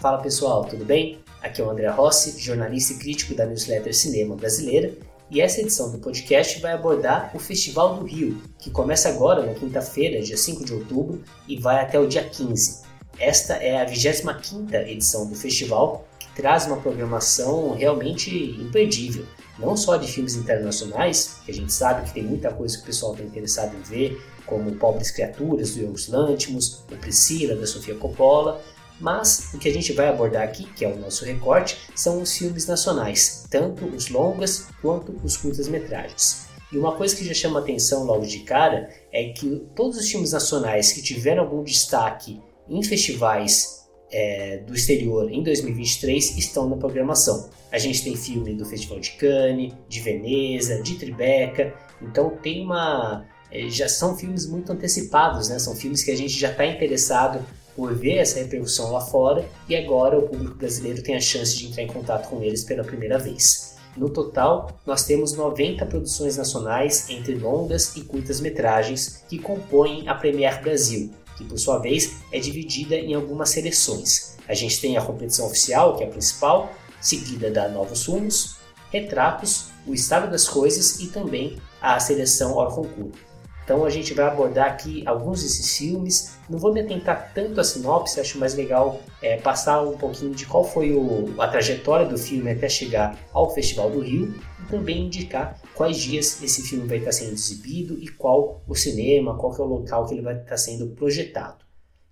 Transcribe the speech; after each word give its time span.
Fala 0.00 0.16
pessoal, 0.16 0.64
tudo 0.64 0.82
bem? 0.82 1.18
Aqui 1.42 1.60
é 1.60 1.64
o 1.64 1.68
André 1.68 1.86
Rossi, 1.88 2.40
jornalista 2.40 2.94
e 2.94 2.96
crítico 2.96 3.34
da 3.34 3.44
newsletter 3.44 3.94
Cinema 3.94 4.34
Brasileira, 4.34 4.94
e 5.30 5.42
essa 5.42 5.60
edição 5.60 5.92
do 5.92 5.98
podcast 5.98 6.58
vai 6.58 6.72
abordar 6.72 7.30
o 7.34 7.38
Festival 7.38 7.96
do 7.96 8.06
Rio, 8.06 8.42
que 8.58 8.70
começa 8.70 9.10
agora 9.10 9.44
na 9.44 9.52
quinta-feira, 9.52 10.22
dia 10.22 10.38
5 10.38 10.64
de 10.64 10.72
outubro, 10.72 11.22
e 11.46 11.58
vai 11.58 11.82
até 11.84 12.00
o 12.00 12.08
dia 12.08 12.24
15. 12.24 12.80
Esta 13.18 13.56
é 13.56 13.82
a 13.82 13.84
25ª 13.84 14.88
edição 14.88 15.26
do 15.26 15.34
festival, 15.34 16.08
que 16.18 16.28
traz 16.34 16.66
uma 16.66 16.78
programação 16.78 17.74
realmente 17.74 18.34
imperdível, 18.58 19.26
não 19.58 19.76
só 19.76 19.98
de 19.98 20.10
filmes 20.10 20.34
internacionais, 20.34 21.40
que 21.44 21.50
a 21.50 21.54
gente 21.54 21.74
sabe 21.74 22.06
que 22.06 22.14
tem 22.14 22.22
muita 22.22 22.50
coisa 22.50 22.74
que 22.78 22.84
o 22.84 22.86
pessoal 22.86 23.12
está 23.12 23.22
interessado 23.22 23.76
em 23.76 23.82
ver, 23.82 24.18
como 24.46 24.74
Pobres 24.76 25.10
Criaturas, 25.10 25.74
do 25.74 25.82
Yorgos 25.82 26.08
Lanthimos, 26.08 26.84
o 26.90 26.96
Priscila, 26.96 27.54
da 27.54 27.66
Sofia 27.66 27.94
Coppola, 27.94 28.62
mas 29.00 29.50
o 29.54 29.58
que 29.58 29.68
a 29.68 29.72
gente 29.72 29.92
vai 29.92 30.08
abordar 30.08 30.42
aqui, 30.42 30.64
que 30.64 30.84
é 30.84 30.88
o 30.88 30.98
nosso 30.98 31.24
recorte, 31.24 31.76
são 31.94 32.20
os 32.20 32.36
filmes 32.36 32.66
nacionais, 32.66 33.46
tanto 33.50 33.86
os 33.86 34.08
longas 34.08 34.66
quanto 34.80 35.12
os 35.24 35.36
curtas-metragens. 35.36 36.48
E 36.72 36.78
uma 36.78 36.92
coisa 36.92 37.16
que 37.16 37.24
já 37.24 37.34
chama 37.34 37.58
atenção 37.58 38.04
logo 38.04 38.24
de 38.24 38.40
cara 38.40 38.88
é 39.12 39.30
que 39.30 39.66
todos 39.74 39.96
os 39.96 40.08
filmes 40.08 40.32
nacionais 40.32 40.92
que 40.92 41.02
tiveram 41.02 41.42
algum 41.42 41.64
destaque 41.64 42.40
em 42.68 42.82
festivais 42.82 43.80
é, 44.12 44.58
do 44.58 44.74
exterior 44.74 45.30
em 45.30 45.42
2023 45.42 46.36
estão 46.38 46.68
na 46.68 46.76
programação. 46.76 47.48
A 47.72 47.78
gente 47.78 48.04
tem 48.04 48.16
filme 48.16 48.54
do 48.54 48.64
Festival 48.64 49.00
de 49.00 49.12
Cannes, 49.12 49.72
de 49.88 50.00
Veneza, 50.00 50.80
de 50.82 50.94
Tribeca, 50.96 51.74
então 52.00 52.30
tem 52.42 52.64
uma 52.64 53.26
é, 53.50 53.68
já 53.68 53.88
são 53.88 54.16
filmes 54.16 54.46
muito 54.46 54.70
antecipados, 54.72 55.48
né? 55.48 55.58
São 55.58 55.74
filmes 55.74 56.04
que 56.04 56.10
a 56.10 56.16
gente 56.16 56.38
já 56.38 56.50
está 56.50 56.64
interessado 56.64 57.44
por 57.76 57.94
ver 57.94 58.18
essa 58.18 58.38
repercussão 58.38 58.92
lá 58.92 59.00
fora 59.00 59.48
e 59.68 59.76
agora 59.76 60.18
o 60.18 60.28
público 60.28 60.54
brasileiro 60.54 61.02
tem 61.02 61.16
a 61.16 61.20
chance 61.20 61.56
de 61.56 61.66
entrar 61.66 61.82
em 61.82 61.88
contato 61.88 62.28
com 62.28 62.42
eles 62.42 62.64
pela 62.64 62.84
primeira 62.84 63.18
vez. 63.18 63.76
No 63.96 64.08
total, 64.08 64.78
nós 64.86 65.04
temos 65.04 65.32
90 65.32 65.84
produções 65.86 66.36
nacionais 66.36 67.10
entre 67.10 67.34
longas 67.34 67.96
e 67.96 68.02
curtas 68.02 68.40
metragens 68.40 69.24
que 69.28 69.38
compõem 69.38 70.08
a 70.08 70.14
Premier 70.14 70.62
Brasil, 70.62 71.10
que 71.36 71.44
por 71.44 71.58
sua 71.58 71.78
vez 71.78 72.16
é 72.32 72.38
dividida 72.38 72.94
em 72.94 73.14
algumas 73.14 73.50
seleções. 73.50 74.36
A 74.46 74.54
gente 74.54 74.80
tem 74.80 74.96
a 74.96 75.02
competição 75.04 75.46
oficial, 75.46 75.96
que 75.96 76.04
é 76.04 76.06
a 76.06 76.10
principal, 76.10 76.72
seguida 77.00 77.50
da 77.50 77.68
Novos 77.68 78.06
Rumos, 78.06 78.56
Retratos, 78.90 79.66
O 79.86 79.94
Estado 79.94 80.30
das 80.30 80.48
Coisas 80.48 81.00
e 81.00 81.08
também 81.08 81.56
a 81.80 81.98
seleção 81.98 82.56
Orconcourt. 82.56 83.29
Então 83.70 83.84
a 83.84 83.90
gente 83.90 84.12
vai 84.14 84.24
abordar 84.24 84.66
aqui 84.66 85.04
alguns 85.06 85.44
desses 85.44 85.76
filmes. 85.76 86.36
Não 86.48 86.58
vou 86.58 86.72
me 86.72 86.80
atentar 86.80 87.30
tanto 87.32 87.60
à 87.60 87.62
sinopse, 87.62 88.18
acho 88.18 88.36
mais 88.36 88.56
legal 88.56 89.00
é, 89.22 89.36
passar 89.36 89.80
um 89.82 89.96
pouquinho 89.96 90.34
de 90.34 90.44
qual 90.44 90.64
foi 90.64 90.92
o, 90.92 91.40
a 91.40 91.46
trajetória 91.46 92.04
do 92.04 92.18
filme 92.18 92.50
até 92.50 92.68
chegar 92.68 93.16
ao 93.32 93.54
Festival 93.54 93.88
do 93.88 94.00
Rio 94.00 94.34
e 94.58 94.68
também 94.68 95.06
indicar 95.06 95.56
quais 95.72 95.98
dias 95.98 96.42
esse 96.42 96.62
filme 96.62 96.88
vai 96.88 96.98
estar 96.98 97.12
sendo 97.12 97.30
exibido 97.30 97.96
e 98.02 98.08
qual 98.08 98.60
o 98.66 98.74
cinema, 98.74 99.38
qual 99.38 99.54
é 99.54 99.60
o 99.60 99.66
local 99.66 100.04
que 100.04 100.14
ele 100.14 100.22
vai 100.22 100.36
estar 100.36 100.56
sendo 100.56 100.88
projetado. 100.88 101.64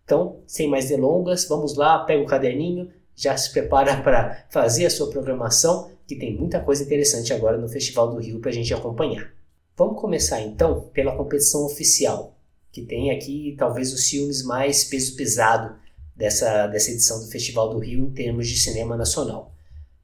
Então, 0.05 0.37
sem 0.47 0.69
mais 0.69 0.89
delongas, 0.89 1.49
vamos 1.49 1.75
lá, 1.75 1.99
pega 2.05 2.23
o 2.23 2.27
caderninho, 2.27 2.89
já 3.17 3.37
se 3.37 3.53
prepara 3.53 3.97
para 4.01 4.45
fazer 4.49 4.87
a 4.87 4.91
sua 4.91 5.11
programação, 5.11 5.91
que 6.07 6.15
tem 6.15 6.39
muita 6.39 6.61
coisa 6.61 6.85
interessante 6.85 7.33
agora 7.33 7.59
no 7.59 7.69
Festival 7.69 8.11
do 8.11 8.21
Rio 8.21 8.39
para 8.39 8.51
a 8.51 8.55
gente 8.55 8.73
acompanhar. 8.73 9.37
Vamos 9.79 10.01
começar 10.01 10.41
então 10.41 10.91
pela 10.93 11.17
competição 11.17 11.65
oficial, 11.65 12.37
que 12.73 12.83
tem 12.83 13.13
aqui 13.13 13.55
talvez 13.57 13.93
os 13.93 14.09
filmes 14.09 14.43
mais 14.43 14.83
peso 14.83 15.15
pesado 15.15 15.77
dessa, 16.17 16.67
dessa 16.67 16.91
edição 16.91 17.21
do 17.21 17.31
Festival 17.31 17.71
do 17.71 17.79
Rio 17.79 18.09
em 18.09 18.11
termos 18.11 18.49
de 18.49 18.59
cinema 18.59 18.97
nacional. 18.97 19.55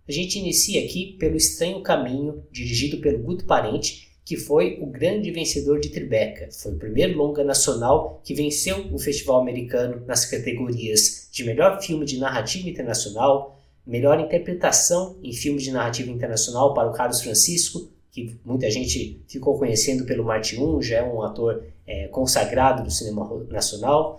A 0.09 0.13
gente 0.13 0.39
inicia 0.39 0.81
aqui 0.81 1.17
pelo 1.19 1.37
Estranho 1.37 1.83
Caminho, 1.83 2.45
dirigido 2.53 2.99
pelo 2.99 3.19
Guto 3.19 3.47
Parente, 3.47 4.13
que 4.25 4.37
foi 4.37 4.79
o 4.81 4.87
grande 4.87 5.33
vencedor 5.33 5.81
de 5.81 5.89
Tribeca. 5.89 6.51
Foi 6.53 6.71
o 6.71 6.79
primeiro 6.79 7.19
longa 7.19 7.43
nacional 7.43 8.21
que 8.23 8.33
venceu 8.33 8.95
o 8.95 8.99
Festival 9.01 9.41
Americano 9.41 10.07
nas 10.07 10.25
categorias 10.25 11.29
de 11.33 11.43
melhor 11.43 11.83
filme 11.83 12.07
de 12.07 12.17
narrativa 12.17 12.69
internacional, 12.69 13.61
melhor 13.84 14.21
interpretação 14.21 15.19
em 15.21 15.33
filme 15.33 15.59
de 15.59 15.73
narrativa 15.73 16.13
internacional 16.13 16.73
para 16.75 16.89
o 16.89 16.93
Carlos 16.93 17.21
Francisco, 17.21 17.93
que 18.15 18.39
muita 18.45 18.71
gente 18.71 19.21
ficou 19.27 19.59
conhecendo 19.59 20.05
pelo 20.07 20.25
Marte 20.25 20.59
1, 20.59 20.81
já 20.81 20.99
é 20.99 21.03
um 21.03 21.21
ator 21.21 21.65
é, 21.87 22.07
consagrado 22.09 22.85
do 22.85 22.91
cinema 22.91 23.29
nacional. 23.51 24.19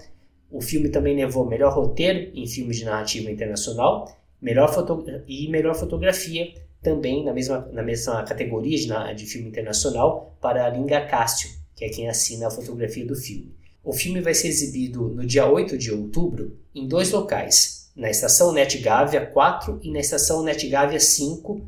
O 0.52 0.62
filme 0.62 0.90
também 0.90 1.16
levou 1.16 1.46
melhor 1.46 1.74
roteiro 1.74 2.30
em 2.36 2.46
filmes 2.46 2.78
de 2.78 2.86
narrativa 2.86 3.32
internacional 3.32 4.16
melhor 4.42 4.72
e 5.28 5.48
melhor 5.50 5.76
fotografia 5.76 6.54
também 6.82 7.24
na 7.24 7.34
mesma, 7.34 7.68
na 7.72 7.82
mesma 7.82 8.22
categoria 8.24 8.78
de, 8.78 9.16
de 9.16 9.26
filme 9.26 9.50
internacional 9.50 10.38
para 10.40 10.66
a 10.66 10.70
Linga 10.70 11.04
Cássio, 11.08 11.50
que 11.76 11.84
é 11.84 11.90
quem 11.90 12.08
assina 12.08 12.48
a 12.48 12.52
fotografia 12.52 13.06
do 13.06 13.16
filme. 13.16 13.56
O 13.84 13.92
filme 13.92 14.22
vai 14.22 14.36
ser 14.36 14.50
exibido 14.50 15.10
no 15.10 15.26
dia 15.26 15.50
8 15.50 15.78
de 15.78 15.92
outubro 15.92 16.58
em 16.76 16.88
dois 16.88 17.12
locais, 17.12 17.92
na 17.96 18.10
estação 18.10 18.52
NetGavia 18.52 19.26
4 19.26 19.80
e 19.82 19.92
na 19.92 20.00
estação 20.00 20.44
NetGavia 20.44 21.00
5, 21.00 21.62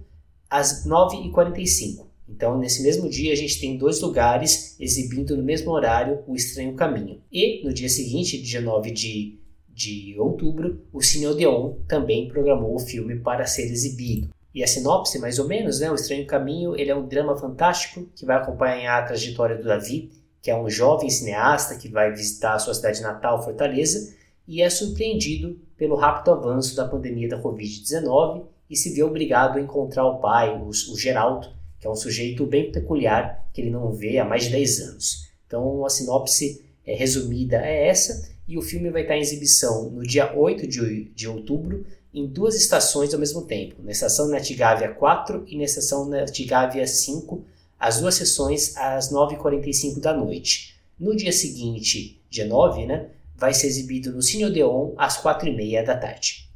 às 0.50 0.86
9h45. 0.86 2.07
Então, 2.30 2.58
nesse 2.58 2.84
mesmo 2.84 3.10
dia, 3.10 3.32
a 3.32 3.36
gente 3.36 3.60
tem 3.60 3.78
dois 3.78 4.02
lugares 4.02 4.76
exibindo 4.80 5.36
no 5.36 5.44
mesmo 5.44 5.72
horário 5.72 6.24
O 6.28 6.36
Estranho 6.36 6.74
Caminho. 6.76 7.22
E 7.32 7.64
no 7.64 7.74
dia 7.74 7.90
seguinte, 7.90 8.42
dia 8.42 8.60
9 8.60 8.92
de, 8.92 9.40
de 9.70 10.16
outubro, 10.20 10.82
o 10.92 11.02
Cine 11.02 11.28
Odeon 11.28 11.76
também 11.88 12.28
programou 12.28 12.76
o 12.76 12.80
filme 12.80 13.20
para 13.20 13.46
ser 13.46 13.72
exibido. 13.72 14.30
E 14.54 14.64
a 14.64 14.68
sinopse, 14.68 15.20
mais 15.20 15.40
ou 15.40 15.48
menos, 15.48 15.80
né? 15.80 15.90
O 15.92 15.96
Estranho 15.96 16.26
Caminho 16.26 16.76
ele 16.76 16.92
é 16.92 16.96
um 16.96 17.08
drama 17.08 17.38
fantástico 17.38 18.08
que 18.16 18.26
vai 18.26 18.38
acompanhar 18.38 18.98
a 18.98 19.06
trajetória 19.06 19.56
do 19.56 19.64
Davi, 19.64 20.12
que 20.42 20.50
é 20.50 20.56
um 20.56 20.70
jovem 20.70 21.10
cineasta 21.10 21.76
que 21.76 21.88
vai 21.88 22.12
visitar 22.12 22.56
a 22.56 22.60
sua 22.60 22.74
cidade 22.74 23.02
natal, 23.02 23.44
Fortaleza, 23.44 24.16
e 24.48 24.62
é 24.62 24.70
surpreendido 24.70 25.60
pelo 25.78 25.96
rápido 25.96 26.32
avanço 26.32 26.76
da 26.76 26.88
pandemia 26.88 27.28
da 27.28 27.42
Covid-19 27.42 28.46
e 28.70 28.76
se 28.76 28.94
vê 28.94 29.04
obrigado 29.04 29.58
a 29.58 29.62
encontrar 29.62 30.06
o 30.06 30.20
pai, 30.20 30.50
o, 30.50 30.70
o 30.70 30.98
Geraldo, 30.98 31.50
que 31.80 31.88
é 31.88 31.90
um 31.90 31.96
sujeito 31.96 32.46
bem 32.46 32.72
peculiar 32.72 33.48
que 33.54 33.62
ele 33.62 33.70
não 33.70 33.92
vê 33.92 34.18
há 34.18 34.26
mais 34.26 34.46
de 34.46 34.50
10 34.52 34.80
anos. 34.82 35.28
Então, 35.46 35.86
a 35.86 35.90
sinopse 35.90 36.64
é, 36.86 36.96
resumida 36.96 37.58
é 37.58 37.88
essa, 37.88 38.30
e 38.48 38.58
o 38.58 38.62
filme 38.62 38.90
vai 38.90 39.02
estar 39.02 39.18
em 39.18 39.22
exibição 39.22 39.90
no 39.90 40.04
dia 40.04 40.34
8 40.36 40.68
de, 40.68 41.06
de 41.06 41.28
outubro, 41.28 41.86
em 42.14 42.26
duas 42.26 42.56
estações 42.56 43.14
ao 43.14 43.20
mesmo 43.20 43.42
tempo, 43.44 43.76
na 43.84 43.92
estação 43.92 44.28
Netgavia 44.30 44.90
4 44.90 45.46
e 45.48 45.58
na 45.58 45.66
estação 45.66 46.08
Netgavia 46.08 46.88
5, 46.88 47.44
as 47.80 48.00
duas 48.00 48.16
sessões 48.16 48.76
às 48.76 49.12
9h45 49.12 50.00
da 50.00 50.14
noite. 50.14 50.76
No 51.00 51.16
dia 51.16 51.32
seguinte, 51.32 52.20
dia 52.30 52.46
9, 52.46 52.86
né, 52.86 53.10
vai 53.36 53.54
ser 53.54 53.68
exibido 53.68 54.12
no 54.12 54.22
Cine 54.22 54.46
Odeon 54.46 54.94
às 54.98 55.22
4h30 55.22 55.86
da 55.86 55.96
tarde. 55.96 56.47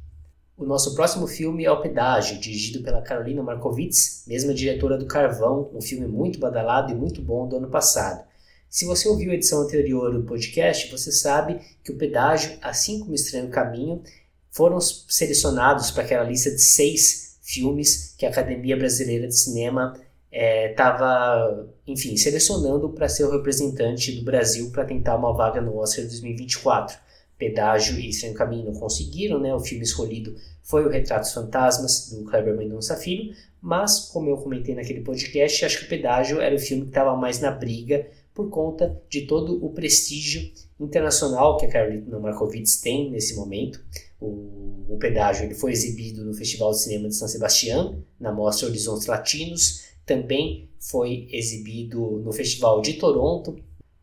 O 0.56 0.64
nosso 0.64 0.94
próximo 0.94 1.26
filme 1.26 1.64
é 1.64 1.70
O 1.70 1.80
Pedágio, 1.80 2.38
dirigido 2.38 2.82
pela 2.84 3.02
Carolina 3.02 3.42
Markovits, 3.42 4.24
mesma 4.26 4.52
diretora 4.52 4.98
do 4.98 5.06
Carvão, 5.06 5.70
um 5.74 5.80
filme 5.80 6.06
muito 6.06 6.38
badalado 6.38 6.92
e 6.92 6.94
muito 6.94 7.22
bom 7.22 7.48
do 7.48 7.56
ano 7.56 7.68
passado. 7.68 8.24
Se 8.68 8.84
você 8.84 9.08
ouviu 9.08 9.32
a 9.32 9.34
edição 9.34 9.62
anterior 9.62 10.12
do 10.12 10.24
podcast, 10.24 10.90
você 10.90 11.10
sabe 11.10 11.60
que 11.82 11.90
O 11.92 11.96
Pedágio, 11.96 12.56
assim 12.62 13.00
como 13.00 13.14
Estranho 13.14 13.50
Caminho, 13.50 14.02
foram 14.50 14.80
selecionados 14.80 15.90
para 15.90 16.04
aquela 16.04 16.24
lista 16.24 16.50
de 16.50 16.60
seis 16.60 17.38
filmes 17.42 18.14
que 18.16 18.24
a 18.24 18.28
Academia 18.28 18.76
Brasileira 18.76 19.26
de 19.26 19.36
Cinema 19.36 19.94
estava, 20.30 21.66
é, 21.86 21.90
enfim, 21.92 22.16
selecionando 22.16 22.88
para 22.90 23.08
ser 23.08 23.24
o 23.24 23.30
representante 23.30 24.12
do 24.12 24.24
Brasil 24.24 24.70
para 24.70 24.84
tentar 24.84 25.16
uma 25.16 25.34
vaga 25.34 25.60
no 25.60 25.76
Oscar 25.76 26.04
2024. 26.04 26.96
Pedágio 27.42 27.98
e 27.98 28.08
Estranho 28.08 28.34
Caminho 28.34 28.66
não 28.66 28.78
conseguiram, 28.78 29.40
né? 29.40 29.52
O 29.52 29.58
filme 29.58 29.82
escolhido 29.82 30.36
foi 30.62 30.84
o 30.86 30.88
Retratos 30.88 31.32
Fantasmas, 31.32 32.08
do 32.10 32.24
Kleber 32.24 32.56
Mendonça 32.56 32.96
Filho, 32.96 33.34
mas, 33.60 34.10
como 34.12 34.30
eu 34.30 34.36
comentei 34.36 34.76
naquele 34.76 35.00
podcast, 35.00 35.64
acho 35.64 35.80
que 35.80 35.86
o 35.86 35.88
Pedágio 35.88 36.40
era 36.40 36.54
o 36.54 36.58
filme 36.58 36.84
que 36.84 36.90
estava 36.90 37.16
mais 37.16 37.40
na 37.40 37.50
briga 37.50 38.08
por 38.32 38.48
conta 38.48 38.96
de 39.08 39.22
todo 39.22 39.64
o 39.64 39.70
prestígio 39.70 40.52
internacional 40.78 41.56
que 41.56 41.66
a 41.66 41.68
Carolina 41.68 42.20
Markovits 42.20 42.80
tem 42.80 43.10
nesse 43.10 43.34
momento. 43.34 43.84
O, 44.20 44.84
o 44.88 44.96
Pedágio 45.00 45.44
ele 45.44 45.54
foi 45.56 45.72
exibido 45.72 46.24
no 46.24 46.32
Festival 46.32 46.70
de 46.70 46.80
Cinema 46.80 47.08
de 47.08 47.16
São 47.16 47.26
Sebastião, 47.26 48.04
na 48.20 48.32
mostra 48.32 48.68
Horizontes 48.68 49.06
Latinos, 49.08 49.82
também 50.06 50.70
foi 50.78 51.28
exibido 51.32 52.20
no 52.24 52.32
Festival 52.32 52.80
de 52.80 52.94
Toronto, 52.94 53.56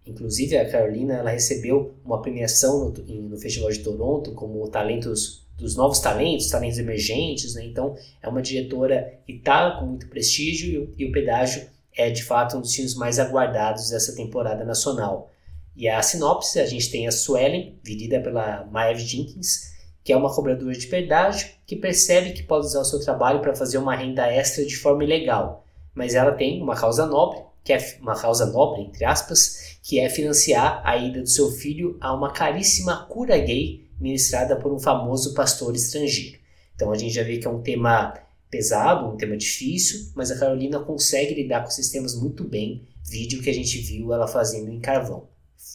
Inclusive, 0.10 0.58
a 0.58 0.70
Carolina 0.70 1.16
ela 1.16 1.30
recebeu 1.30 1.94
uma 2.04 2.22
premiação 2.22 2.90
no, 2.90 3.30
no 3.30 3.38
Festival 3.38 3.72
de 3.72 3.80
Toronto 3.80 4.34
como 4.34 4.68
talentos 4.70 5.48
dos 5.58 5.76
novos 5.76 6.00
talentos, 6.00 6.48
talentos 6.48 6.80
emergentes. 6.80 7.54
Né? 7.54 7.66
Então, 7.66 7.96
é 8.22 8.28
uma 8.28 8.42
diretora 8.42 9.20
que 9.26 9.34
está 9.34 9.72
com 9.72 9.86
muito 9.86 10.08
prestígio 10.08 10.94
e, 10.98 11.04
e 11.04 11.06
o 11.08 11.12
Pedágio 11.12 11.68
é, 11.96 12.10
de 12.10 12.24
fato, 12.24 12.58
um 12.58 12.62
dos 12.62 12.74
filmes 12.74 12.96
mais 12.96 13.20
aguardados 13.20 13.90
dessa 13.90 14.16
temporada 14.16 14.64
nacional. 14.64 15.30
E 15.76 15.88
a 15.88 16.02
sinopse, 16.02 16.60
a 16.60 16.66
gente 16.66 16.90
tem 16.90 17.08
a 17.08 17.12
Suelen, 17.12 17.78
virida 17.84 18.20
pela 18.20 18.66
Maeve 18.72 19.06
Jenkins, 19.06 19.74
que 20.04 20.14
é 20.14 20.18
uma 20.18 20.34
cobradora 20.34 20.74
de 20.74 20.88
pedágio 20.88 21.50
que 21.68 21.76
percebe 21.76 22.32
que 22.32 22.44
pode 22.44 22.68
usar 22.68 22.82
o 22.82 22.86
seu 22.86 23.00
trabalho 23.00 23.42
para 23.42 23.56
fazer 23.56 23.78
uma 23.78 23.96
renda 23.96 24.28
extra 24.28 24.66
de 24.66 24.76
forma 24.76 25.04
ilegal, 25.04 25.66
mas 25.94 26.16
ela 26.16 26.32
tem 26.32 26.62
uma 26.62 26.76
causa 26.76 27.06
nobre, 27.06 27.40
que 27.64 27.74
é 27.74 27.98
uma 28.02 28.20
causa 28.20 28.46
nobre, 28.46 28.84
entre 28.84 29.06
aspas, 29.06 29.69
que 29.82 30.00
é 30.00 30.10
financiar 30.10 30.82
a 30.84 30.98
ida 30.98 31.22
do 31.22 31.30
seu 31.30 31.52
filho 31.52 31.98
a 32.00 32.14
uma 32.14 32.32
caríssima 32.32 33.06
cura 33.06 33.38
gay 33.38 33.88
ministrada 34.00 34.56
por 34.56 34.72
um 34.72 34.80
famoso 34.80 35.34
pastor 35.34 35.76
estrangeiro. 35.76 36.38
Então 36.76 36.92
a 36.92 36.98
gente 36.98 37.14
já 37.14 37.24
vê 37.24 37.38
que 37.38 37.48
é 37.48 37.50
um 37.50 37.62
tema 37.62 38.14
pesado, 38.50 39.08
um 39.08 39.18
tema 39.18 39.38
difícil, 39.38 40.12
mas 40.16 40.32
a 40.32 40.40
Carolina 40.40 40.80
consegue 40.80 41.34
lidar 41.34 41.64
com 41.64 41.70
sistemas 41.70 42.16
muito 42.16 42.44
bem. 42.44 42.88
Vídeo 43.04 43.42
que 43.42 43.50
a 43.50 43.54
gente 43.54 43.78
viu 43.80 44.14
ela 44.14 44.28
fazendo 44.28 44.72
em 44.72 44.80
Carvão. 44.80 45.28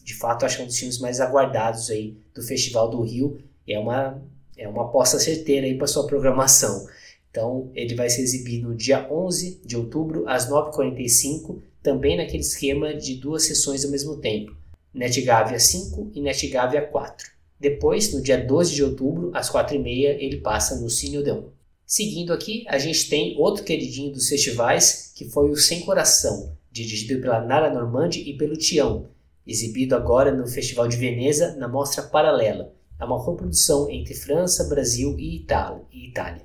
De 0.02 0.14
fato, 0.14 0.44
acho 0.44 0.56
que 0.56 0.62
é 0.62 0.64
um 0.64 0.68
dos 0.68 0.78
filmes 0.78 0.98
mais 0.98 1.20
aguardados 1.20 1.90
aí 1.90 2.16
do 2.34 2.42
Festival 2.42 2.88
do 2.90 3.02
Rio. 3.02 3.38
É 3.68 3.78
uma, 3.78 4.22
é 4.56 4.68
uma 4.68 4.84
aposta 4.84 5.18
certeira 5.18 5.66
aí 5.66 5.76
para 5.76 5.86
sua 5.86 6.06
programação. 6.06 6.86
Então, 7.30 7.70
ele 7.74 7.94
vai 7.94 8.08
ser 8.08 8.22
exibido 8.22 8.68
no 8.68 8.74
dia 8.74 9.08
11 9.10 9.60
de 9.64 9.76
outubro, 9.76 10.24
às 10.28 10.48
9h45, 10.48 11.60
também 11.84 12.16
naquele 12.16 12.42
esquema 12.42 12.94
de 12.94 13.16
duas 13.16 13.42
sessões 13.44 13.84
ao 13.84 13.90
mesmo 13.90 14.16
tempo, 14.16 14.56
NetGavia 14.92 15.58
5 15.60 16.12
e 16.14 16.20
NetGavia 16.22 16.80
4. 16.80 17.30
Depois, 17.60 18.12
no 18.12 18.22
dia 18.22 18.38
12 18.38 18.74
de 18.74 18.82
outubro, 18.82 19.30
às 19.34 19.50
4h30, 19.50 20.16
ele 20.18 20.40
passa 20.40 20.80
no 20.80 20.88
Cine 20.88 21.18
Odeon. 21.18 21.44
Seguindo 21.86 22.32
aqui, 22.32 22.64
a 22.68 22.78
gente 22.78 23.08
tem 23.10 23.36
outro 23.38 23.62
queridinho 23.62 24.10
dos 24.10 24.28
festivais, 24.28 25.12
que 25.14 25.26
foi 25.26 25.50
o 25.50 25.56
Sem 25.56 25.80
Coração, 25.80 26.56
dirigido 26.72 27.20
pela 27.20 27.44
Nara 27.44 27.72
Normandi 27.72 28.20
e 28.28 28.34
pelo 28.34 28.56
Tião, 28.56 29.06
exibido 29.46 29.94
agora 29.94 30.34
no 30.34 30.46
Festival 30.46 30.88
de 30.88 30.96
Veneza, 30.96 31.54
na 31.56 31.68
Mostra 31.68 32.02
Paralela. 32.02 32.72
É 32.98 33.04
uma 33.04 33.22
coprodução 33.22 33.90
entre 33.90 34.14
França, 34.14 34.64
Brasil 34.64 35.14
e 35.18 35.36
Itália. 35.36 36.42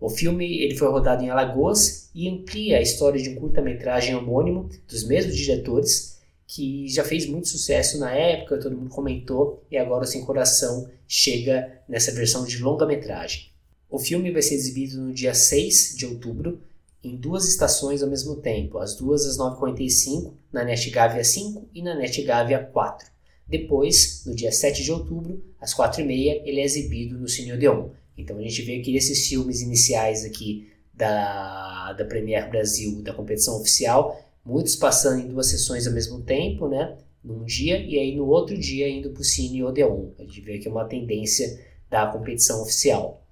O 0.00 0.08
filme 0.08 0.62
ele 0.62 0.76
foi 0.76 0.88
rodado 0.88 1.22
em 1.22 1.28
Alagoas 1.28 2.08
e 2.14 2.28
amplia 2.28 2.78
a 2.78 2.82
história 2.82 3.22
de 3.22 3.28
um 3.28 3.34
curta-metragem 3.34 4.14
homônimo 4.14 4.70
dos 4.88 5.04
mesmos 5.04 5.36
diretores, 5.36 6.18
que 6.46 6.88
já 6.88 7.04
fez 7.04 7.26
muito 7.26 7.48
sucesso 7.48 7.98
na 7.98 8.10
época, 8.10 8.58
todo 8.58 8.76
mundo 8.76 8.90
comentou, 8.90 9.62
e 9.70 9.76
agora 9.76 10.06
Sem 10.06 10.24
Coração 10.24 10.88
chega 11.06 11.80
nessa 11.86 12.12
versão 12.12 12.44
de 12.44 12.58
longa-metragem. 12.58 13.50
O 13.90 13.98
filme 13.98 14.30
vai 14.30 14.40
ser 14.40 14.54
exibido 14.54 15.00
no 15.00 15.12
dia 15.12 15.34
6 15.34 15.94
de 15.96 16.06
outubro, 16.06 16.60
em 17.02 17.16
duas 17.16 17.48
estações 17.48 18.02
ao 18.02 18.10
mesmo 18.10 18.36
tempo, 18.36 18.78
as 18.78 18.94
duas 18.94 19.26
às 19.26 19.38
9h45 19.38 20.32
na 20.52 20.64
NetGavia 20.64 21.24
5 21.24 21.68
e 21.74 21.82
na 21.82 21.94
NetGavia 21.94 22.58
4. 22.58 23.08
Depois, 23.46 24.22
no 24.26 24.34
dia 24.34 24.52
7 24.52 24.82
de 24.82 24.92
outubro, 24.92 25.42
às 25.60 25.74
4h30, 25.74 26.42
ele 26.44 26.60
é 26.60 26.64
exibido 26.64 27.18
no 27.18 27.28
Cine 27.28 27.52
Odeon. 27.52 27.88
Então 28.20 28.38
a 28.38 28.42
gente 28.42 28.62
vê 28.62 28.80
que 28.80 28.96
esses 28.96 29.26
filmes 29.26 29.60
iniciais 29.60 30.24
aqui 30.24 30.70
da, 30.94 31.92
da 31.92 32.04
Premier 32.04 32.48
Brasil, 32.50 33.02
da 33.02 33.12
competição 33.12 33.60
oficial, 33.60 34.20
muitos 34.44 34.76
passando 34.76 35.20
em 35.20 35.28
duas 35.28 35.46
sessões 35.46 35.86
ao 35.86 35.92
mesmo 35.92 36.20
tempo, 36.22 36.68
né? 36.68 36.96
Num 37.22 37.44
dia 37.44 37.78
e 37.78 37.98
aí 37.98 38.16
no 38.16 38.26
outro 38.26 38.56
dia 38.58 38.88
indo 38.88 39.10
para 39.10 39.20
o 39.20 39.24
Cine 39.24 39.62
Odeon. 39.62 40.10
A 40.18 40.22
gente 40.22 40.40
vê 40.40 40.58
que 40.58 40.68
é 40.68 40.70
uma 40.70 40.84
tendência 40.84 41.60
da 41.88 42.06
competição 42.06 42.62
oficial. 42.62 43.24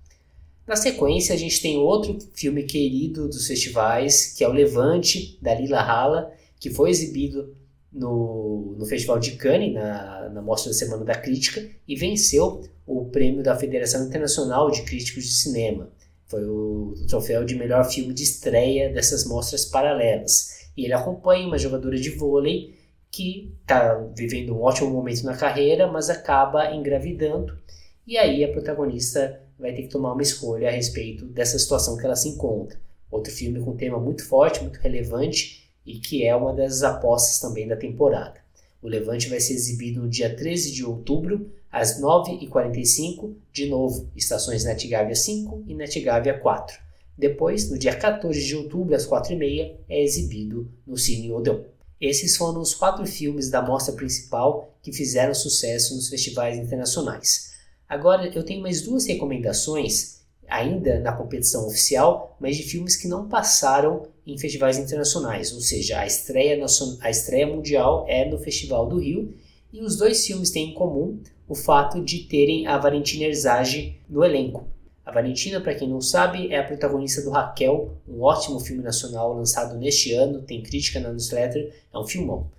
Na 0.67 0.76
sequência, 0.76 1.35
a 1.35 1.38
gente 1.38 1.62
tem 1.62 1.79
outro 1.79 2.19
filme 2.35 2.62
querido 2.64 3.26
dos 3.26 3.46
festivais, 3.46 4.35
que 4.35 4.44
é 4.44 4.49
o 4.49 4.52
Levante, 4.52 5.38
da 5.40 5.55
Lila 5.55 5.81
Hala, 5.81 6.31
que 6.61 6.69
foi 6.69 6.90
exibido 6.90 7.56
no, 7.93 8.76
no 8.79 8.87
Festival 8.87 9.19
de 9.19 9.32
Cannes, 9.32 9.75
na, 9.75 10.29
na 10.31 10.43
Mostra 10.43 10.70
da 10.70 10.79
Semana 10.79 11.05
da 11.05 11.14
Crítica, 11.14 11.67
e 11.87 11.96
venceu 11.96 12.62
o 12.87 13.06
prêmio 13.06 13.43
da 13.43 13.56
Federação 13.56 14.06
Internacional 14.06 14.70
de 14.70 14.82
Críticos 14.82 15.25
de 15.25 15.32
Cinema. 15.32 15.90
Foi 16.26 16.44
o, 16.44 16.94
o 16.96 17.06
troféu 17.06 17.44
de 17.44 17.55
melhor 17.55 17.85
filme 17.85 18.12
de 18.12 18.23
estreia 18.23 18.93
dessas 18.93 19.25
mostras 19.26 19.64
paralelas. 19.64 20.69
E 20.76 20.85
ele 20.85 20.93
acompanha 20.93 21.46
uma 21.46 21.58
jogadora 21.58 21.96
de 21.96 22.11
vôlei 22.11 22.79
que 23.11 23.55
está 23.62 23.94
vivendo 24.14 24.55
um 24.55 24.62
ótimo 24.62 24.90
momento 24.90 25.25
na 25.25 25.37
carreira, 25.37 25.87
mas 25.90 26.11
acaba 26.11 26.73
engravidando. 26.75 27.58
E 28.06 28.17
aí 28.17 28.44
a 28.44 28.52
protagonista 28.52 29.40
vai 29.58 29.73
ter 29.73 29.82
que 29.82 29.88
tomar 29.88 30.12
uma 30.12 30.23
escolha 30.23 30.69
a 30.69 30.73
respeito 30.73 31.25
dessa 31.25 31.58
situação 31.58 31.96
que 31.96 32.05
ela 32.05 32.14
se 32.14 32.29
encontra. 32.29 32.79
Outro 33.11 33.32
filme 33.32 33.61
com 33.61 33.70
um 33.70 33.76
tema 33.76 33.99
muito 33.99 34.25
forte, 34.26 34.62
muito 34.62 34.79
relevante 34.79 35.57
e 35.88 35.99
que 35.99 36.23
é 36.23 36.37
uma 36.37 36.52
das 36.52 36.82
apostas 36.82 37.40
também 37.40 37.67
da 37.67 37.75
temporada. 37.75 38.35
O 38.82 38.88
Levante 38.88 39.29
vai 39.29 39.40
ser 39.40 39.55
exibido 39.55 40.02
no 40.02 40.08
dia 40.08 40.37
13 40.37 40.70
de 40.70 40.85
outubro, 40.85 41.50
às 41.73 42.00
9h45, 42.00 43.32
de 43.50 43.67
novo, 43.67 44.08
estações 44.14 44.64
NetGavia 44.64 45.14
5 45.14 45.64
e 45.67 45.75
NetGavia 45.75 46.38
4. 46.38 46.79
Depois, 47.17 47.70
no 47.70 47.79
dia 47.79 47.96
14 47.96 48.44
de 48.44 48.55
outubro, 48.55 48.94
às 48.94 49.06
4h30, 49.06 49.76
é 49.88 50.02
exibido 50.02 50.70
no 50.87 50.96
Cine 50.96 51.32
Odeon. 51.32 51.62
Esses 52.00 52.37
foram 52.37 52.61
os 52.61 52.75
quatro 52.75 53.05
filmes 53.06 53.50
da 53.50 53.61
mostra 53.61 53.94
principal 53.94 54.79
que 54.82 54.93
fizeram 54.93 55.35
sucesso 55.35 55.96
nos 55.96 56.08
festivais 56.08 56.56
internacionais. 56.56 57.55
Agora, 57.88 58.29
eu 58.29 58.44
tenho 58.44 58.62
mais 58.62 58.82
duas 58.82 59.06
recomendações, 59.06 60.20
ainda 60.46 61.00
na 61.00 61.12
competição 61.12 61.67
oficial, 61.67 62.37
mas 62.38 62.56
de 62.56 62.62
filmes 62.62 62.94
que 62.94 63.08
não 63.08 63.29
passaram 63.29 64.06
em 64.28 64.36
festivais 64.36 64.76
internacionais, 64.76 65.54
ou 65.54 65.60
seja, 65.60 65.98
a 65.98 66.06
estreia, 66.06 66.62
a 67.00 67.10
estreia 67.10 67.46
mundial 67.46 68.04
é 68.06 68.28
no 68.28 68.38
Festival 68.38 68.86
do 68.86 68.98
Rio, 68.98 69.34
e 69.72 69.80
os 69.80 69.96
dois 69.96 70.26
filmes 70.26 70.50
têm 70.50 70.70
em 70.70 70.75
comum 70.75 71.19
o 71.48 71.54
fato 71.54 72.04
de 72.04 72.25
terem 72.25 72.66
a 72.66 72.76
Valentina 72.76 73.25
Erzage 73.25 73.98
no 74.08 74.22
elenco. 74.22 74.69
A 75.04 75.10
Valentina, 75.10 75.62
para 75.62 75.75
quem 75.75 75.88
não 75.88 76.02
sabe, 76.02 76.52
é 76.52 76.58
a 76.58 76.64
protagonista 76.64 77.22
do 77.22 77.30
Raquel, 77.30 77.96
um 78.06 78.20
ótimo 78.20 78.60
filme 78.60 78.82
nacional 78.82 79.32
lançado 79.32 79.78
neste 79.78 80.12
ano, 80.12 80.42
tem 80.42 80.62
crítica 80.62 81.00
na 81.00 81.10
newsletter, 81.10 81.75
é 81.90 81.98
um 81.98 82.04
filmão. 82.04 82.50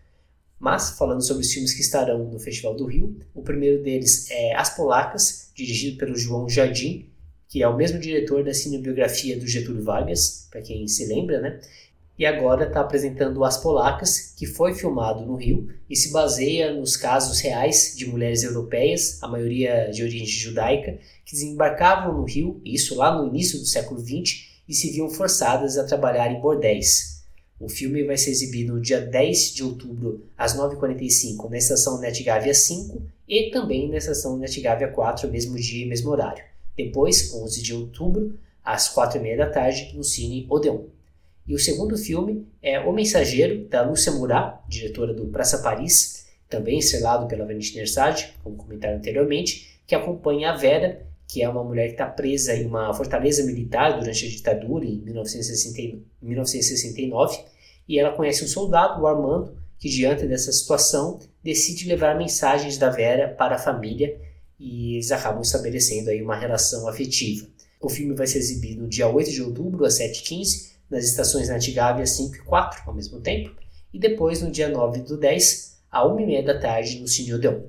Mas, 0.60 0.98
falando 0.98 1.22
sobre 1.22 1.44
os 1.44 1.54
filmes 1.54 1.72
que 1.72 1.82
estarão 1.82 2.26
no 2.26 2.40
Festival 2.40 2.76
do 2.76 2.86
Rio, 2.86 3.16
o 3.36 3.44
primeiro 3.44 3.84
deles 3.84 4.30
é 4.32 4.56
As 4.56 4.76
Polacas, 4.76 5.52
dirigido 5.54 5.98
pelo 5.98 6.16
João 6.16 6.50
Jardim, 6.50 7.09
que 7.50 7.64
é 7.64 7.68
o 7.68 7.76
mesmo 7.76 8.00
diretor 8.00 8.44
da 8.44 8.54
cinebiografia 8.54 9.38
do 9.38 9.48
Getúlio 9.48 9.84
Vargas, 9.84 10.48
para 10.52 10.62
quem 10.62 10.88
se 10.88 11.08
lembra, 11.08 11.42
né? 11.42 11.60
E 12.18 12.26
agora 12.26 12.68
está 12.68 12.82
apresentando 12.82 13.44
As 13.44 13.58
Polacas, 13.58 14.36
que 14.38 14.46
foi 14.46 14.76
filmado 14.76 15.26
no 15.26 15.36
Rio 15.36 15.68
e 15.90 15.96
se 15.96 16.12
baseia 16.12 16.72
nos 16.74 16.96
casos 16.96 17.40
reais 17.40 17.96
de 17.98 18.06
mulheres 18.06 18.44
europeias, 18.44 19.18
a 19.24 19.28
maioria 19.28 19.90
de 19.90 20.04
origem 20.04 20.28
judaica, 20.28 21.00
que 21.26 21.32
desembarcavam 21.32 22.14
no 22.14 22.26
Rio, 22.26 22.62
isso 22.64 22.96
lá 22.96 23.18
no 23.18 23.28
início 23.28 23.58
do 23.58 23.66
século 23.66 24.00
XX, 24.00 24.46
e 24.68 24.74
se 24.74 24.92
viam 24.92 25.10
forçadas 25.10 25.78
a 25.78 25.86
trabalhar 25.86 26.32
em 26.32 26.40
bordéis. 26.40 27.24
O 27.60 27.68
filme 27.68 28.04
vai 28.04 28.18
ser 28.18 28.30
exibido 28.30 28.74
no 28.74 28.82
dia 28.82 29.02
10 29.02 29.54
de 29.54 29.64
outubro, 29.64 30.24
às 30.38 30.56
9h45, 30.56 31.50
na 31.50 31.58
estação 31.58 32.00
NetGavia 32.00 32.54
5 32.54 33.02
e 33.28 33.50
também 33.50 33.90
na 33.90 33.98
estação 33.98 34.38
NetGavia 34.38 34.90
4, 34.90 35.30
mesmo 35.32 35.56
dia 35.56 35.86
e 35.86 35.90
mesmo 35.90 36.12
horário. 36.12 36.49
Depois, 36.80 37.34
11 37.34 37.62
de 37.62 37.74
outubro, 37.74 38.40
às 38.64 38.96
4h30 38.96 39.36
da 39.36 39.50
tarde, 39.50 39.92
no 39.94 40.02
Cine 40.02 40.48
Odeon. 40.50 40.86
E 41.46 41.54
o 41.54 41.60
segundo 41.60 41.98
filme 41.98 42.48
é 42.62 42.80
O 42.80 42.94
Mensageiro, 42.94 43.68
da 43.68 43.82
Lúcia 43.82 44.14
Murat, 44.14 44.62
diretora 44.66 45.14
do 45.14 45.26
Praça 45.26 45.58
Paris, 45.58 46.26
também 46.48 46.80
estrelado 46.80 47.28
pela 47.28 47.46
Valentina 47.46 47.82
Ersage, 47.82 48.34
como 48.42 48.56
comentado 48.56 48.94
anteriormente, 48.94 49.82
que 49.86 49.94
acompanha 49.94 50.52
a 50.52 50.56
Vera, 50.56 51.06
que 51.28 51.44
é 51.44 51.50
uma 51.50 51.66
mulher 51.66 51.88
que 51.88 51.96
está 51.96 52.06
presa 52.06 52.56
em 52.56 52.66
uma 52.66 52.94
fortaleza 52.94 53.44
militar 53.44 54.00
durante 54.00 54.26
a 54.26 54.30
ditadura 54.30 54.86
em 54.86 55.02
1969, 55.02 57.44
e 57.90 58.00
ela 58.00 58.14
conhece 58.14 58.46
um 58.46 58.48
soldado, 58.48 59.02
o 59.02 59.08
Armando, 59.08 59.58
que 59.78 59.90
diante 59.90 60.26
dessa 60.26 60.54
situação 60.54 61.20
decide 61.44 61.90
levar 61.90 62.18
mensagens 62.18 62.78
da 62.78 62.90
Vera 62.90 63.36
para 63.38 63.56
a 63.56 63.60
família 63.60 64.29
e 64.60 64.96
eles 64.96 65.12
acabam 65.12 65.42
estabelecendo 65.42 66.10
aí 66.10 66.22
uma 66.22 66.36
relação 66.36 66.88
afetiva. 66.88 67.48
O 67.80 67.90
filme 67.90 68.14
vai 68.14 68.28
ser 68.28 68.40
exibido 68.40 68.82
no 68.82 68.90
dia 68.90 69.08
8 69.08 69.32
de 69.32 69.42
outubro, 69.42 69.86
às 69.86 70.00
7h15, 70.00 70.72
nas 70.90 71.06
estações 71.06 71.48
Natigávia 71.48 72.06
5 72.06 72.36
e 72.36 72.40
4 72.40 72.84
ao 72.86 72.94
mesmo 72.94 73.22
tempo, 73.22 73.56
e 73.94 74.00
depois 74.00 74.42
no 74.42 74.52
dia 74.52 74.68
9 74.68 75.00
do 75.02 75.18
10, 75.18 75.78
à 75.90 76.06
1h30 76.06 76.44
da 76.44 76.60
tarde, 76.60 77.00
no 77.00 77.08
Cine 77.08 77.34
Odeon. 77.34 77.62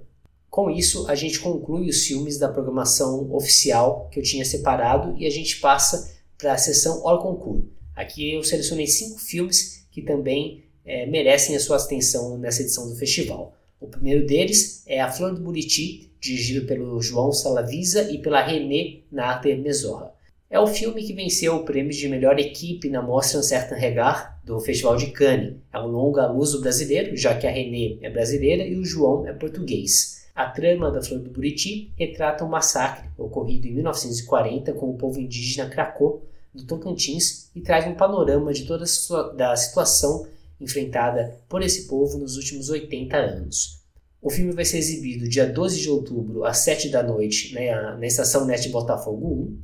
Com 0.51 0.69
isso, 0.69 1.07
a 1.09 1.15
gente 1.15 1.39
conclui 1.39 1.89
os 1.89 2.05
filmes 2.05 2.37
da 2.37 2.49
programação 2.49 3.33
oficial 3.33 4.09
que 4.11 4.19
eu 4.19 4.23
tinha 4.25 4.45
separado 4.45 5.17
e 5.17 5.25
a 5.25 5.31
gente 5.31 5.61
passa 5.61 6.13
para 6.37 6.55
a 6.55 6.59
sessão 6.59 7.05
Hors 7.05 7.23
Concours. 7.23 7.65
Aqui 7.95 8.35
eu 8.35 8.43
selecionei 8.43 8.87
cinco 8.89 9.21
filmes 9.21 9.87
que 9.93 10.03
também 10.03 10.65
é, 10.85 11.07
merecem 11.07 11.55
a 11.55 11.61
sua 11.61 11.77
atenção 11.77 12.37
nessa 12.37 12.63
edição 12.63 12.89
do 12.89 12.97
festival. 12.97 13.55
O 13.81 13.87
primeiro 13.87 14.27
deles 14.27 14.85
é 14.87 15.01
A 15.01 15.11
Flor 15.11 15.35
do 15.35 15.41
Buriti, 15.41 16.13
dirigido 16.21 16.67
pelo 16.67 17.01
João 17.01 17.33
Salavisa 17.33 18.13
e 18.13 18.19
pela 18.19 18.43
René 18.43 18.99
Nater 19.11 19.59
Mesorra. 19.59 20.13
É 20.51 20.61
o 20.61 20.67
filme 20.67 21.03
que 21.03 21.15
venceu 21.15 21.57
o 21.57 21.65
prêmio 21.65 21.93
de 21.93 22.09
melhor 22.09 22.39
equipe 22.39 22.91
na 22.91 23.01
Mostra 23.01 23.39
Un 23.39 23.43
Certain 23.43 23.79
Regard 23.79 24.35
do 24.45 24.61
Festival 24.61 24.97
de 24.97 25.07
Cannes. 25.13 25.55
É 25.73 25.79
um 25.79 25.87
longa 25.87 26.27
luso 26.27 26.61
brasileiro, 26.61 27.17
já 27.17 27.39
que 27.39 27.47
a 27.47 27.51
René 27.51 27.97
é 28.03 28.11
brasileira 28.11 28.65
e 28.65 28.77
o 28.77 28.85
João 28.85 29.27
é 29.27 29.33
português. 29.33 30.29
A 30.35 30.47
trama 30.47 30.91
da 30.91 31.03
Flor 31.03 31.21
do 31.21 31.31
Buriti 31.31 31.93
retrata 31.97 32.45
um 32.45 32.49
massacre 32.49 33.09
ocorrido 33.17 33.67
em 33.67 33.75
1940 33.75 34.73
com 34.75 34.91
o 34.91 34.99
povo 34.99 35.19
indígena 35.19 35.71
Cracô, 35.71 36.21
do 36.53 36.67
Tocantins, 36.67 37.49
e 37.55 37.61
traz 37.61 37.87
um 37.87 37.95
panorama 37.95 38.53
de 38.53 38.65
toda 38.65 38.85
a 38.85 39.57
situação 39.57 40.27
enfrentada 40.61 41.41
por 41.49 41.63
esse 41.63 41.87
povo 41.87 42.19
nos 42.19 42.37
últimos 42.37 42.69
80 42.69 43.17
anos. 43.17 43.81
O 44.23 44.29
filme 44.29 44.53
vai 44.53 44.65
ser 44.65 44.79
exibido 44.79 45.29
dia 45.29 45.47
12 45.47 45.81
de 45.81 45.89
outubro, 45.89 46.45
às 46.45 46.59
7 46.59 46.91
da 46.91 47.03
noite, 47.03 47.55
né, 47.55 47.73
na 47.97 48.07
estação 48.07 48.45
NET 48.45 48.69
Botafogo 48.69 49.27
1. 49.27 49.59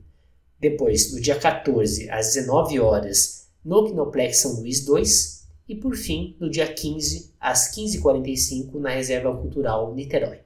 Depois, 0.59 1.12
no 1.12 1.21
dia 1.21 1.38
14, 1.38 2.09
às 2.09 2.33
19 2.33 2.81
horas, 2.81 3.49
no 3.62 3.85
Kinoplex 3.85 4.38
São 4.38 4.61
Luís 4.61 4.85
2. 4.85 5.37
E 5.69 5.75
por 5.75 5.95
fim, 5.95 6.37
no 6.41 6.49
dia 6.49 6.73
15, 6.73 7.35
às 7.41 7.76
15h45, 7.76 8.79
na 8.79 8.91
Reserva 8.91 9.37
Cultural 9.37 9.93
Niterói. 9.95 10.38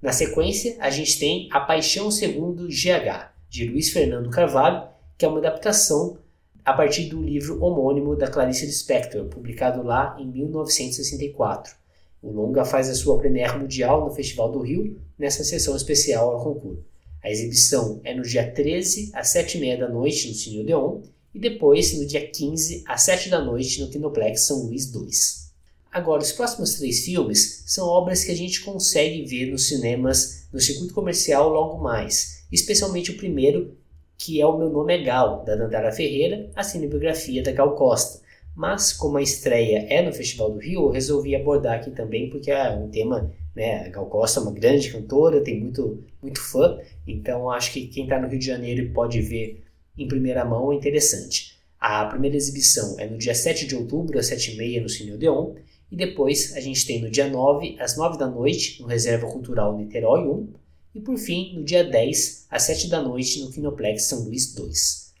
Na 0.00 0.12
sequência, 0.12 0.76
a 0.80 0.88
gente 0.88 1.18
tem 1.18 1.48
A 1.52 1.60
Paixão 1.60 2.10
Segundo 2.10 2.68
GH, 2.68 3.32
de 3.50 3.68
Luiz 3.68 3.90
Fernando 3.90 4.30
Carvalho, 4.30 4.88
que 5.18 5.26
é 5.26 5.28
uma 5.28 5.40
adaptação 5.40 6.16
a 6.64 6.72
partir 6.72 7.08
do 7.08 7.22
livro 7.22 7.62
homônimo 7.62 8.16
da 8.16 8.28
Clarice 8.28 8.66
Lispector, 8.66 9.26
publicado 9.26 9.82
lá 9.82 10.16
em 10.18 10.26
1964. 10.26 11.74
O 12.22 12.30
longa 12.30 12.64
faz 12.64 12.88
a 12.88 12.94
sua 12.94 13.18
premiere 13.18 13.58
mundial 13.58 14.04
no 14.04 14.10
Festival 14.10 14.52
do 14.52 14.60
Rio, 14.60 15.00
nessa 15.18 15.42
sessão 15.42 15.74
especial 15.74 16.30
ao 16.30 16.44
concurso. 16.44 16.84
A 17.22 17.30
exibição 17.30 18.00
é 18.04 18.14
no 18.14 18.22
dia 18.22 18.50
13, 18.50 19.10
às 19.14 19.28
7h30 19.34 19.78
da 19.78 19.88
noite, 19.88 20.28
no 20.28 20.34
Cine 20.34 20.60
Odeon, 20.60 21.02
e 21.34 21.38
depois 21.38 21.96
no 21.98 22.06
dia 22.06 22.26
15, 22.26 22.84
às 22.86 23.02
7 23.02 23.28
da 23.28 23.42
noite, 23.42 23.80
no 23.80 23.88
Kinoplex 23.88 24.42
São 24.42 24.64
Luís 24.64 24.90
2. 24.90 25.50
Agora, 25.92 26.22
os 26.22 26.32
próximos 26.32 26.74
três 26.74 27.04
filmes 27.04 27.64
são 27.66 27.86
obras 27.86 28.24
que 28.24 28.30
a 28.30 28.36
gente 28.36 28.60
consegue 28.62 29.24
ver 29.24 29.50
nos 29.50 29.68
cinemas, 29.68 30.46
no 30.52 30.60
circuito 30.60 30.94
comercial 30.94 31.48
logo 31.48 31.82
mais, 31.82 32.44
especialmente 32.50 33.10
o 33.10 33.16
primeiro, 33.16 33.76
que 34.20 34.38
é 34.38 34.44
O 34.44 34.58
Meu 34.58 34.68
Nome 34.68 34.94
é 34.94 35.02
Gal, 35.02 35.42
da 35.46 35.56
Dandara 35.56 35.90
Ferreira, 35.90 36.50
a 36.54 36.62
cinebiografia 36.62 37.42
da 37.42 37.52
Gal 37.52 37.74
Costa. 37.74 38.20
Mas, 38.54 38.92
como 38.92 39.16
a 39.16 39.22
estreia 39.22 39.86
é 39.88 40.02
no 40.02 40.12
Festival 40.12 40.50
do 40.50 40.58
Rio, 40.58 40.82
eu 40.82 40.90
resolvi 40.90 41.34
abordar 41.34 41.78
aqui 41.78 41.90
também, 41.90 42.28
porque 42.28 42.50
é 42.50 42.68
um 42.70 42.90
tema, 42.90 43.32
né, 43.56 43.86
a 43.86 43.88
Gal 43.88 44.04
Costa 44.06 44.38
é 44.38 44.42
uma 44.42 44.52
grande 44.52 44.92
cantora, 44.92 45.40
tem 45.40 45.58
muito, 45.58 46.04
muito 46.22 46.38
fã, 46.38 46.78
então 47.06 47.50
acho 47.50 47.72
que 47.72 47.86
quem 47.86 48.04
está 48.04 48.20
no 48.20 48.28
Rio 48.28 48.38
de 48.38 48.44
Janeiro 48.44 48.92
pode 48.92 49.22
ver 49.22 49.64
em 49.96 50.06
primeira 50.06 50.44
mão 50.44 50.70
é 50.70 50.74
interessante. 50.74 51.58
A 51.80 52.04
primeira 52.04 52.36
exibição 52.36 53.00
é 53.00 53.06
no 53.06 53.16
dia 53.16 53.34
7 53.34 53.66
de 53.66 53.74
outubro, 53.74 54.18
às 54.18 54.30
7h30, 54.30 54.82
no 54.82 54.88
Cine 54.90 55.14
Odeon, 55.14 55.54
e 55.90 55.96
depois 55.96 56.54
a 56.54 56.60
gente 56.60 56.86
tem 56.86 57.00
no 57.00 57.10
dia 57.10 57.26
9, 57.26 57.78
às 57.80 57.96
9 57.96 58.18
da 58.18 58.26
noite, 58.26 58.82
no 58.82 58.86
Reserva 58.86 59.26
Cultural 59.26 59.78
Niterói 59.78 60.20
1. 60.20 60.59
E 60.94 61.00
por 61.00 61.16
fim, 61.16 61.54
no 61.54 61.62
dia 61.62 61.84
10, 61.84 62.46
às 62.50 62.64
7 62.64 62.88
da 62.88 63.00
noite, 63.00 63.40
no 63.40 63.50
Kinoplex 63.50 64.04
São 64.04 64.24
Luís 64.24 64.52
2. 64.54 65.12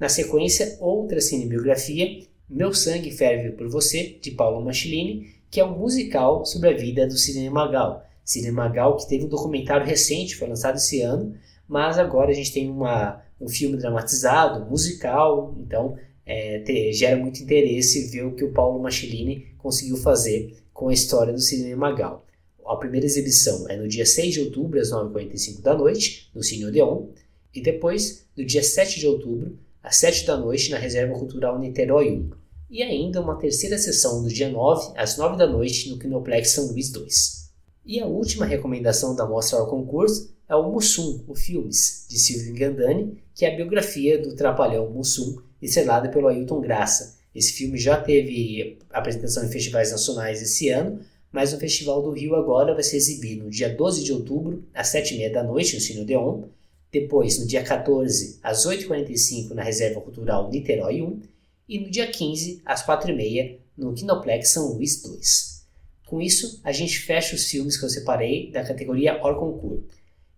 Na 0.00 0.08
sequência, 0.08 0.78
outra 0.80 1.20
cinebiografia, 1.20 2.26
Meu 2.48 2.72
Sangue 2.72 3.10
Ferve 3.10 3.50
por 3.52 3.68
Você, 3.68 4.18
de 4.22 4.30
Paulo 4.30 4.64
Machilini, 4.64 5.34
que 5.50 5.60
é 5.60 5.64
um 5.64 5.78
musical 5.78 6.46
sobre 6.46 6.70
a 6.70 6.76
vida 6.76 7.06
do 7.06 7.18
Sidney 7.18 7.50
Magal. 7.50 8.04
Sidney 8.24 8.52
Magal 8.52 8.96
que 8.96 9.08
teve 9.08 9.24
um 9.24 9.28
documentário 9.28 9.86
recente, 9.86 10.36
foi 10.36 10.48
lançado 10.48 10.76
esse 10.76 11.02
ano, 11.02 11.34
mas 11.66 11.98
agora 11.98 12.30
a 12.30 12.34
gente 12.34 12.52
tem 12.52 12.70
uma, 12.70 13.22
um 13.40 13.48
filme 13.48 13.76
dramatizado, 13.76 14.64
musical, 14.70 15.54
então 15.58 15.96
é, 16.24 16.62
gera 16.92 17.16
muito 17.16 17.42
interesse 17.42 18.10
ver 18.10 18.24
o 18.24 18.34
que 18.34 18.44
o 18.44 18.52
Paulo 18.52 18.82
Machilini 18.82 19.46
conseguiu 19.58 19.96
fazer 19.96 20.56
com 20.72 20.88
a 20.88 20.92
história 20.92 21.32
do 21.32 21.40
Cine 21.40 21.74
Magal. 21.74 22.24
A 22.68 22.76
primeira 22.76 23.06
exibição 23.06 23.66
é 23.68 23.76
no 23.76 23.88
dia 23.88 24.04
6 24.04 24.34
de 24.34 24.40
outubro, 24.40 24.78
às 24.78 24.90
9h45 24.90 25.62
da 25.62 25.74
noite, 25.74 26.30
no 26.34 26.42
Cine 26.42 26.66
Odeon, 26.66 27.06
e 27.54 27.62
depois, 27.62 28.26
no 28.36 28.44
dia 28.44 28.62
7 28.62 29.00
de 29.00 29.06
outubro, 29.06 29.58
às 29.82 29.96
7 29.96 30.26
da 30.26 30.36
noite, 30.36 30.70
na 30.70 30.76
Reserva 30.76 31.18
Cultural 31.18 31.58
Niterói 31.58 32.10
1. 32.10 32.30
E 32.70 32.82
ainda 32.82 33.22
uma 33.22 33.38
terceira 33.38 33.78
sessão 33.78 34.20
no 34.20 34.28
dia 34.28 34.50
9, 34.50 34.92
às 34.98 35.16
9 35.16 35.38
da 35.38 35.46
noite, 35.46 35.88
no 35.88 35.98
Kinoplex 35.98 36.50
São 36.50 36.66
Luís 36.66 36.90
2. 36.90 37.48
E 37.86 38.00
a 38.00 38.06
última 38.06 38.44
recomendação 38.44 39.16
da 39.16 39.26
mostra 39.26 39.58
ao 39.58 39.66
concurso 39.66 40.30
é 40.46 40.54
o 40.54 40.70
Mussum, 40.70 41.24
o 41.26 41.34
Filmes, 41.34 42.04
de 42.06 42.18
Silvio 42.18 42.54
Gandani, 42.54 43.18
que 43.34 43.46
é 43.46 43.52
a 43.52 43.56
biografia 43.56 44.20
do 44.20 44.36
trapalhão 44.36 44.90
Mussum, 44.90 45.40
estrelada 45.62 46.10
pelo 46.10 46.28
Ailton 46.28 46.60
Graça. 46.60 47.16
Esse 47.34 47.54
filme 47.54 47.78
já 47.78 47.98
teve 47.98 48.78
apresentação 48.90 49.42
em 49.42 49.48
festivais 49.48 49.90
nacionais 49.90 50.42
esse 50.42 50.68
ano, 50.68 51.00
mas 51.32 51.52
no 51.52 51.58
Festival 51.58 52.02
do 52.02 52.10
Rio 52.10 52.34
agora 52.34 52.74
vai 52.74 52.82
ser 52.82 52.96
exibido 52.96 53.44
no 53.44 53.50
dia 53.50 53.74
12 53.74 54.04
de 54.04 54.12
outubro, 54.12 54.64
às 54.74 54.88
7h30 54.88 55.32
da 55.32 55.42
noite, 55.42 55.74
no 55.74 55.80
Cine 55.80 56.00
Odeon, 56.00 56.44
depois 56.90 57.38
no 57.38 57.46
dia 57.46 57.62
14, 57.62 58.38
às 58.42 58.66
8h45, 58.66 59.50
na 59.50 59.62
Reserva 59.62 60.00
Cultural 60.00 60.50
Niterói 60.50 61.02
1, 61.02 61.20
e 61.68 61.78
no 61.78 61.90
dia 61.90 62.10
15, 62.10 62.62
às 62.64 62.84
4h30, 62.86 63.58
no 63.76 63.92
Kinoplex 63.92 64.50
São 64.50 64.72
Luís 64.72 65.02
2. 65.02 65.58
Com 66.06 66.20
isso, 66.22 66.60
a 66.64 66.72
gente 66.72 66.98
fecha 67.00 67.36
os 67.36 67.44
filmes 67.44 67.76
que 67.76 67.84
eu 67.84 67.90
separei 67.90 68.50
da 68.50 68.64
categoria 68.64 69.22
Hors 69.22 69.38
Concours. 69.38 69.84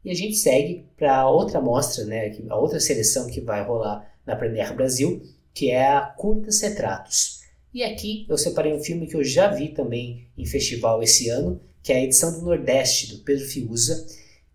E 0.04 0.10
a 0.10 0.14
gente 0.14 0.34
segue 0.34 0.84
para 0.96 1.28
outra 1.28 1.60
mostra, 1.60 2.04
né, 2.04 2.36
a 2.48 2.56
outra 2.56 2.80
seleção 2.80 3.28
que 3.28 3.40
vai 3.40 3.62
rolar 3.62 4.10
na 4.26 4.34
Premiere 4.34 4.74
Brasil, 4.74 5.22
que 5.54 5.70
é 5.70 5.86
a 5.86 6.00
Curtas 6.00 6.60
Retratos. 6.60 7.39
E 7.72 7.84
aqui 7.84 8.26
eu 8.28 8.36
separei 8.36 8.72
um 8.72 8.82
filme 8.82 9.06
que 9.06 9.14
eu 9.14 9.22
já 9.22 9.48
vi 9.48 9.68
também 9.68 10.26
em 10.36 10.44
festival 10.44 11.02
esse 11.02 11.28
ano, 11.28 11.60
que 11.82 11.92
é 11.92 11.96
a 11.96 12.04
edição 12.04 12.32
do 12.32 12.44
Nordeste, 12.44 13.14
do 13.14 13.22
Pedro 13.22 13.46
Fiuza, 13.46 14.06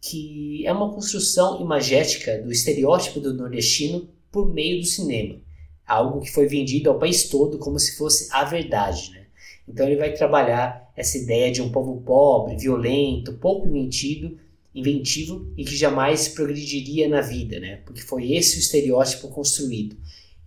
que 0.01 0.65
é 0.67 0.71
uma 0.71 0.93
construção 0.93 1.61
imagética 1.61 2.37
do 2.39 2.51
estereótipo 2.51 3.19
do 3.19 3.33
nordestino 3.33 4.07
por 4.31 4.53
meio 4.53 4.79
do 4.79 4.85
cinema. 4.85 5.39
Algo 5.87 6.21
que 6.21 6.31
foi 6.31 6.47
vendido 6.47 6.89
ao 6.89 6.99
país 6.99 7.29
todo 7.29 7.57
como 7.57 7.79
se 7.79 7.97
fosse 7.97 8.27
a 8.31 8.43
verdade. 8.43 9.11
Né? 9.11 9.25
Então 9.67 9.87
ele 9.87 9.95
vai 9.95 10.13
trabalhar 10.13 10.91
essa 10.95 11.17
ideia 11.17 11.51
de 11.51 11.61
um 11.61 11.71
povo 11.71 12.01
pobre, 12.01 12.57
violento, 12.57 13.33
pouco 13.33 13.67
inventivo, 13.67 14.37
inventivo 14.73 15.47
e 15.57 15.63
que 15.63 15.75
jamais 15.75 16.27
progrediria 16.27 17.07
na 17.07 17.21
vida, 17.21 17.59
né? 17.59 17.77
Porque 17.85 18.01
foi 18.01 18.33
esse 18.33 18.57
o 18.57 18.59
estereótipo 18.59 19.29
construído. 19.29 19.95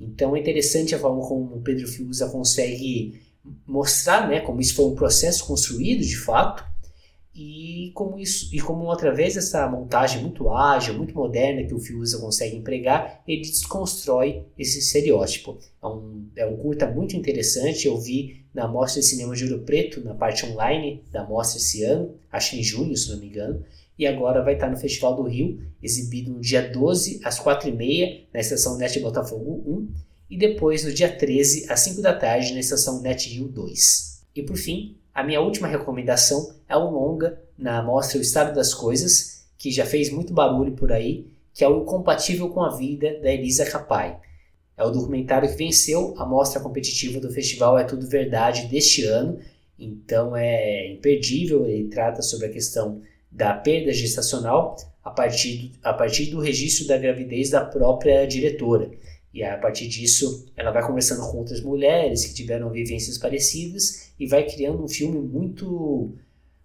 Então 0.00 0.36
é 0.36 0.40
interessante 0.40 0.94
a 0.94 0.98
forma 0.98 1.26
como 1.26 1.56
o 1.56 1.60
Pedro 1.60 1.88
Fiuza 1.88 2.28
consegue 2.28 3.20
mostrar, 3.66 4.28
né, 4.28 4.40
como 4.40 4.60
isso 4.60 4.74
foi 4.74 4.86
um 4.86 4.94
processo 4.94 5.46
construído 5.46 6.02
de 6.02 6.16
fato 6.16 6.64
e 7.34 7.92
como 7.94 8.18
isso 8.18 8.54
e 8.54 8.60
como 8.60 8.90
através 8.90 9.34
dessa 9.34 9.68
montagem 9.68 10.20
muito 10.20 10.50
ágil, 10.50 10.94
muito 10.94 11.14
moderna 11.14 11.66
que 11.66 11.74
o 11.74 11.78
Fiuza 11.78 12.18
consegue 12.18 12.56
empregar, 12.56 13.22
ele 13.26 13.42
desconstrói 13.42 14.42
esse 14.58 14.80
estereótipo. 14.80 15.56
É 15.82 15.86
um, 15.86 16.26
é 16.36 16.46
um 16.46 16.56
curta 16.56 16.86
muito 16.90 17.16
interessante, 17.16 17.86
eu 17.86 17.96
vi 17.96 18.44
na 18.52 18.66
Mostra 18.66 19.00
de 19.00 19.06
Cinema 19.06 19.36
de 19.36 19.44
Ouro 19.44 19.62
Preto, 19.62 20.02
na 20.02 20.14
parte 20.14 20.44
online 20.44 21.04
da 21.12 21.24
mostra 21.24 21.58
esse 21.58 21.84
ano, 21.84 22.14
acho 22.30 22.56
em 22.56 22.62
junho, 22.62 22.96
se 22.96 23.10
não 23.10 23.20
me 23.20 23.28
engano, 23.28 23.64
e 23.98 24.06
agora 24.06 24.42
vai 24.42 24.54
estar 24.54 24.70
no 24.70 24.76
Festival 24.76 25.16
do 25.16 25.24
Rio, 25.24 25.60
exibido 25.82 26.30
no 26.30 26.40
dia 26.40 26.70
12 26.70 27.20
às 27.24 27.40
4h30 27.40 28.26
na 28.32 28.40
estação 28.40 28.78
NET 28.78 29.00
Botafogo 29.00 29.62
1 29.66 29.88
e 30.30 30.38
depois 30.38 30.84
no 30.84 30.92
dia 30.92 31.14
13 31.14 31.66
às 31.68 31.80
5 31.80 32.00
da 32.00 32.14
tarde 32.14 32.52
na 32.52 32.60
estação 32.60 33.02
NET 33.02 33.28
Rio 33.28 33.48
2. 33.48 34.22
E 34.36 34.42
por 34.42 34.56
fim, 34.56 34.96
a 35.12 35.24
minha 35.24 35.40
última 35.40 35.66
recomendação 35.66 36.54
é 36.68 36.76
o 36.76 36.88
longa 36.88 37.42
na 37.58 37.82
mostra 37.82 38.18
O 38.18 38.22
Estado 38.22 38.54
das 38.54 38.72
Coisas, 38.72 39.46
que 39.58 39.72
já 39.72 39.84
fez 39.84 40.10
muito 40.10 40.32
barulho 40.32 40.72
por 40.72 40.92
aí, 40.92 41.26
que 41.52 41.64
é 41.64 41.68
o 41.68 41.82
Incompatível 41.82 42.50
com 42.50 42.62
a 42.62 42.76
Vida 42.76 43.18
da 43.20 43.32
Elisa 43.32 43.68
Capai. 43.68 44.16
É 44.76 44.84
o 44.84 44.90
documentário 44.90 45.50
que 45.50 45.56
venceu 45.56 46.14
a 46.16 46.24
mostra 46.24 46.60
competitiva 46.60 47.18
do 47.18 47.32
festival 47.32 47.76
É 47.76 47.82
Tudo 47.82 48.06
Verdade 48.06 48.68
deste 48.68 49.04
ano, 49.04 49.40
então 49.76 50.36
é 50.36 50.92
imperdível, 50.92 51.66
ele 51.66 51.88
trata 51.88 52.22
sobre 52.22 52.46
a 52.46 52.52
questão 52.52 53.02
da 53.38 53.54
perda 53.54 53.92
gestacional 53.92 54.76
a 55.04 55.10
partir, 55.10 55.70
a 55.80 55.92
partir 55.94 56.26
do 56.26 56.40
registro 56.40 56.88
da 56.88 56.98
gravidez 56.98 57.50
da 57.50 57.64
própria 57.64 58.26
diretora. 58.26 58.90
E 59.32 59.44
a 59.44 59.56
partir 59.56 59.86
disso, 59.86 60.46
ela 60.56 60.72
vai 60.72 60.84
conversando 60.84 61.20
com 61.20 61.38
outras 61.38 61.60
mulheres 61.60 62.24
que 62.24 62.34
tiveram 62.34 62.68
vivências 62.68 63.16
parecidas 63.16 64.10
e 64.18 64.26
vai 64.26 64.44
criando 64.44 64.82
um 64.82 64.88
filme 64.88 65.20
muito 65.20 66.12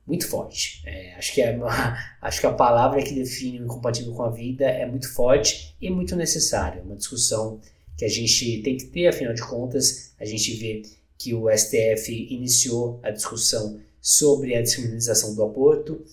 muito 0.05 0.27
forte. 0.27 0.81
É, 0.85 1.13
acho, 1.15 1.33
que 1.33 1.41
é 1.41 1.55
uma, 1.55 1.95
acho 2.19 2.41
que 2.41 2.47
a 2.47 2.51
palavra 2.51 3.03
que 3.03 3.13
define 3.13 3.61
o 3.61 3.65
incompatível 3.65 4.11
com 4.13 4.23
a 4.23 4.31
vida 4.31 4.65
é 4.65 4.85
muito 4.85 5.13
forte 5.13 5.75
e 5.79 5.89
muito 5.91 6.15
necessária. 6.15 6.81
Uma 6.81 6.95
discussão 6.95 7.61
que 7.95 8.03
a 8.03 8.09
gente 8.09 8.63
tem 8.63 8.75
que 8.75 8.85
ter, 8.85 9.07
afinal 9.07 9.33
de 9.33 9.43
contas, 9.43 10.13
a 10.19 10.25
gente 10.25 10.55
vê 10.55 10.81
que 11.19 11.35
o 11.35 11.49
STF 11.55 12.11
iniciou 12.31 12.99
a 13.03 13.11
discussão 13.11 13.79
sobre 14.01 14.55
a 14.55 14.61
descriminalização 14.61 15.33
do 15.33 15.43
aborto, 15.43 16.03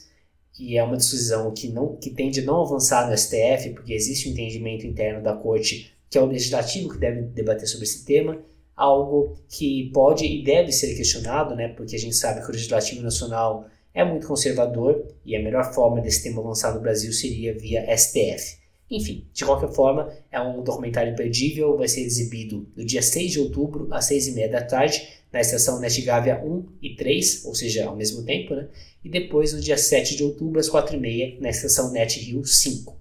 e 0.61 0.76
é 0.76 0.83
uma 0.83 0.97
decisão 0.97 1.52
que, 1.52 1.69
não, 1.69 1.97
que 1.97 2.11
tende 2.11 2.40
a 2.40 2.45
não 2.45 2.61
avançar 2.61 3.09
no 3.09 3.17
STF, 3.17 3.71
porque 3.75 3.95
existe 3.95 4.29
um 4.29 4.33
entendimento 4.33 4.87
interno 4.87 5.23
da 5.23 5.35
Corte 5.35 5.93
que 6.11 6.19
é 6.19 6.21
o 6.21 6.26
legislativo 6.26 6.88
que 6.88 6.99
deve 6.99 7.23
debater 7.23 7.69
sobre 7.69 7.85
esse 7.85 8.05
tema, 8.05 8.37
algo 8.75 9.37
que 9.49 9.90
pode 9.95 10.26
e 10.26 10.43
deve 10.43 10.73
ser 10.73 10.97
questionado, 10.97 11.55
né, 11.55 11.69
porque 11.69 11.95
a 11.95 11.99
gente 11.99 12.17
sabe 12.17 12.40
que 12.40 12.49
o 12.49 12.52
legislativo 12.52 13.00
nacional 13.00 13.67
é 13.95 14.05
muito 14.05 14.26
conservador 14.26 15.07
e 15.25 15.37
a 15.37 15.43
melhor 15.43 15.73
forma 15.73 16.00
desse 16.00 16.25
tema 16.25 16.43
lançar 16.43 16.75
no 16.75 16.81
Brasil 16.81 17.12
seria 17.12 17.57
via 17.57 17.87
STF. 17.97 18.59
Enfim, 18.90 19.25
de 19.33 19.45
qualquer 19.45 19.73
forma, 19.73 20.12
é 20.33 20.40
um 20.40 20.64
documentário 20.64 21.12
imperdível, 21.12 21.76
vai 21.76 21.87
ser 21.87 22.00
exibido 22.00 22.69
no 22.76 22.85
dia 22.85 23.02
6 23.02 23.31
de 23.31 23.38
outubro, 23.38 23.87
às 23.93 24.07
6 24.07 24.29
e 24.29 24.33
meia 24.33 24.49
da 24.49 24.62
tarde, 24.62 25.07
na 25.33 25.41
estação 25.41 25.81
NetGavia 25.81 26.43
1 26.45 26.67
e 26.83 26.97
3, 26.97 27.45
ou 27.45 27.55
seja, 27.55 27.87
ao 27.87 27.97
mesmo 27.97 28.25
tempo, 28.25 28.55
né? 28.55 28.69
e 29.05 29.09
depois 29.09 29.53
no 29.53 29.61
dia 29.61 29.79
7 29.79 30.17
de 30.17 30.25
outubro, 30.25 30.59
às 30.61 30.69
4 30.69 30.97
e 30.97 31.01
meia, 31.01 31.37
na 31.41 31.51
estação 31.51 31.93
Net 31.93 32.19
Rio 32.21 32.45
5. 32.45 32.97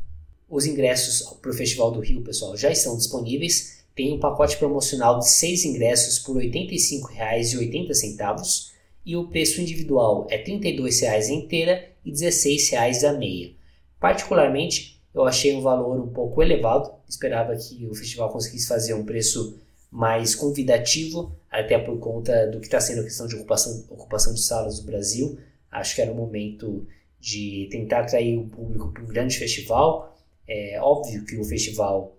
Os 0.49 0.65
ingressos 0.65 1.21
para 1.41 1.51
o 1.51 1.53
Festival 1.53 1.91
do 1.91 1.99
Rio, 1.99 2.21
pessoal, 2.21 2.55
já 2.57 2.71
estão 2.71 2.97
disponíveis. 2.97 3.83
Tem 3.95 4.13
um 4.13 4.19
pacote 4.19 4.57
promocional 4.57 5.19
de 5.19 5.29
6 5.29 5.65
ingressos 5.65 6.17
por 6.19 6.37
R$ 6.37 6.49
85,80 6.49 8.69
e 9.05 9.15
o 9.15 9.27
preço 9.27 9.61
individual 9.61 10.27
é 10.29 10.37
R$ 10.37 10.45
32,00 10.45 11.29
inteira 11.29 11.89
e 12.05 12.09
R$ 12.09 12.15
16,00 12.15 13.07
a 13.07 13.13
meia. 13.13 13.51
Particularmente, 13.99 14.99
eu 15.13 15.25
achei 15.25 15.55
um 15.55 15.61
valor 15.61 15.99
um 15.99 16.07
pouco 16.07 16.41
elevado, 16.41 16.91
esperava 17.07 17.55
que 17.55 17.85
o 17.85 17.93
festival 17.93 18.29
conseguisse 18.29 18.67
fazer 18.67 18.93
um 18.93 19.03
preço 19.03 19.59
mais 19.91 20.33
convidativo, 20.35 21.35
até 21.49 21.77
por 21.79 21.97
conta 21.99 22.47
do 22.47 22.59
que 22.59 22.67
está 22.67 22.79
sendo 22.79 23.01
a 23.01 23.03
questão 23.03 23.27
de 23.27 23.35
ocupação, 23.35 23.85
ocupação 23.89 24.33
de 24.33 24.41
salas 24.41 24.79
no 24.79 24.85
Brasil. 24.85 25.39
Acho 25.71 25.95
que 25.95 26.01
era 26.01 26.11
o 26.11 26.15
momento 26.15 26.87
de 27.19 27.67
tentar 27.71 28.01
atrair 28.01 28.37
o 28.37 28.47
público 28.47 28.91
para 28.91 29.03
um 29.03 29.07
grande 29.07 29.37
festival. 29.37 30.17
É 30.47 30.79
óbvio 30.81 31.25
que 31.25 31.37
o 31.37 31.43
festival, 31.43 32.15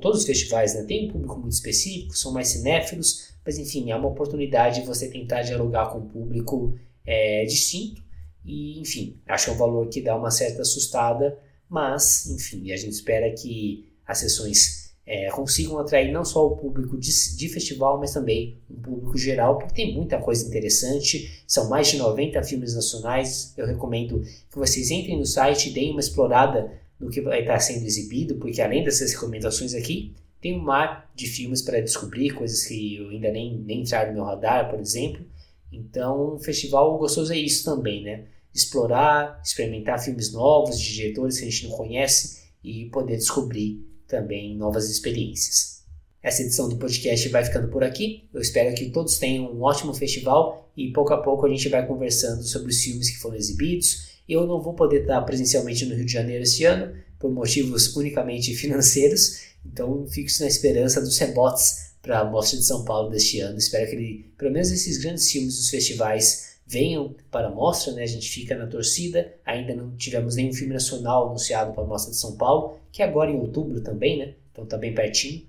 todos 0.00 0.20
os 0.20 0.26
festivais, 0.26 0.74
né, 0.74 0.82
tem 0.84 1.08
um 1.08 1.12
público 1.12 1.38
muito 1.38 1.52
específico, 1.52 2.16
são 2.16 2.32
mais 2.32 2.48
cinéfilos, 2.48 3.32
mas 3.44 3.58
enfim, 3.58 3.90
é 3.90 3.96
uma 3.96 4.08
oportunidade 4.08 4.80
de 4.80 4.86
você 4.86 5.08
tentar 5.08 5.42
dialogar 5.42 5.86
com 5.86 5.98
um 5.98 6.08
público 6.08 6.78
é, 7.04 7.44
distinto. 7.44 8.02
E 8.44 8.80
enfim, 8.80 9.20
acho 9.26 9.50
é 9.50 9.52
um 9.52 9.56
valor 9.56 9.88
que 9.88 10.00
dá 10.00 10.16
uma 10.16 10.30
certa 10.30 10.62
assustada, 10.62 11.38
mas 11.68 12.26
enfim, 12.26 12.72
a 12.72 12.76
gente 12.76 12.92
espera 12.92 13.32
que 13.32 13.88
as 14.06 14.18
sessões 14.18 14.81
é, 15.06 15.28
consigam 15.30 15.78
atrair 15.78 16.12
não 16.12 16.24
só 16.24 16.46
o 16.46 16.56
público 16.56 16.96
de, 16.96 17.10
de, 17.36 17.48
festival, 17.48 17.98
mas 17.98 18.12
também 18.12 18.58
um 18.70 18.80
público 18.80 19.18
geral, 19.18 19.58
porque 19.58 19.74
tem 19.74 19.94
muita 19.94 20.18
coisa 20.18 20.46
interessante. 20.46 21.42
São 21.46 21.68
mais 21.68 21.88
de 21.88 21.96
90 21.96 22.42
filmes 22.44 22.74
nacionais. 22.74 23.52
Eu 23.56 23.66
recomendo 23.66 24.20
que 24.20 24.58
vocês 24.58 24.90
entrem 24.90 25.18
no 25.18 25.26
site 25.26 25.70
e 25.70 25.72
deem 25.72 25.90
uma 25.90 26.00
explorada 26.00 26.72
no 27.00 27.10
que 27.10 27.20
vai 27.20 27.40
estar 27.40 27.58
sendo 27.58 27.84
exibido, 27.84 28.36
porque 28.36 28.62
além 28.62 28.84
dessas 28.84 29.12
recomendações 29.12 29.74
aqui, 29.74 30.14
tem 30.40 30.58
um 30.58 30.62
mar 30.62 31.10
de 31.14 31.26
filmes 31.26 31.62
para 31.62 31.80
descobrir, 31.80 32.30
coisas 32.30 32.64
que 32.64 32.96
eu 32.96 33.10
ainda 33.10 33.30
nem, 33.30 33.58
nem 33.58 33.82
entraram 33.82 34.10
no 34.10 34.14
meu 34.18 34.24
radar, 34.24 34.70
por 34.70 34.78
exemplo. 34.78 35.24
Então, 35.72 36.34
o 36.34 36.38
festival 36.38 36.96
gostoso 36.98 37.32
é 37.32 37.36
isso 37.36 37.64
também, 37.64 38.02
né? 38.02 38.26
Explorar, 38.54 39.40
experimentar 39.42 39.98
filmes 40.02 40.32
novos, 40.32 40.78
de 40.78 40.94
diretores 40.94 41.38
que 41.38 41.46
a 41.46 41.50
gente 41.50 41.68
não 41.68 41.76
conhece 41.76 42.42
e 42.62 42.86
poder 42.86 43.16
descobrir 43.16 43.91
também 44.12 44.54
novas 44.54 44.90
experiências. 44.90 45.80
Essa 46.22 46.42
edição 46.42 46.68
do 46.68 46.76
podcast 46.76 47.26
vai 47.30 47.44
ficando 47.44 47.68
por 47.68 47.82
aqui. 47.82 48.28
Eu 48.32 48.42
espero 48.42 48.74
que 48.74 48.90
todos 48.90 49.18
tenham 49.18 49.50
um 49.50 49.62
ótimo 49.62 49.94
festival 49.94 50.70
e 50.76 50.92
pouco 50.92 51.14
a 51.14 51.22
pouco 51.22 51.46
a 51.46 51.48
gente 51.48 51.68
vai 51.70 51.84
conversando 51.86 52.42
sobre 52.44 52.70
os 52.70 52.80
filmes 52.80 53.08
que 53.08 53.18
foram 53.18 53.36
exibidos. 53.36 54.12
Eu 54.28 54.46
não 54.46 54.60
vou 54.62 54.74
poder 54.74 55.00
estar 55.00 55.20
presencialmente 55.22 55.86
no 55.86 55.96
Rio 55.96 56.04
de 56.04 56.12
Janeiro 56.12 56.42
este 56.42 56.64
ano, 56.64 56.94
por 57.18 57.32
motivos 57.32 57.96
unicamente 57.96 58.54
financeiros, 58.54 59.40
então 59.64 60.06
fico 60.06 60.30
na 60.40 60.46
esperança 60.46 61.00
dos 61.00 61.18
rebotes 61.18 61.92
para 62.02 62.20
a 62.20 62.24
Mostra 62.24 62.58
de 62.58 62.64
São 62.64 62.84
Paulo 62.84 63.10
deste 63.10 63.40
ano. 63.40 63.58
Espero 63.58 63.88
que 63.88 63.96
ele, 63.96 64.32
pelo 64.36 64.52
menos 64.52 64.70
esses 64.70 64.98
grandes 64.98 65.30
filmes 65.30 65.56
dos 65.56 65.70
festivais 65.70 66.51
venham 66.66 67.14
para 67.30 67.48
a 67.48 67.50
mostra, 67.50 67.92
né? 67.92 68.02
A 68.02 68.06
gente 68.06 68.28
fica 68.28 68.56
na 68.56 68.66
torcida. 68.66 69.34
Ainda 69.44 69.74
não 69.74 69.94
tivemos 69.96 70.36
nenhum 70.36 70.52
filme 70.52 70.72
nacional 70.72 71.28
anunciado 71.28 71.72
para 71.72 71.82
a 71.82 71.86
mostra 71.86 72.10
de 72.10 72.18
São 72.18 72.36
Paulo, 72.36 72.76
que 72.90 73.02
é 73.02 73.04
agora 73.04 73.30
em 73.30 73.38
outubro 73.38 73.80
também, 73.80 74.18
né? 74.18 74.34
Então 74.52 74.66
tá 74.66 74.76
bem 74.76 74.94
pertinho. 74.94 75.42